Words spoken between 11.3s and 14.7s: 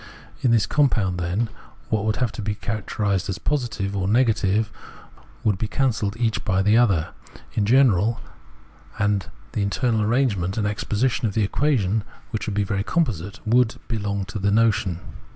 the equation, which would be very composite,— would be long to the